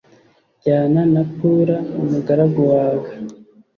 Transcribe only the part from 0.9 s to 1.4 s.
na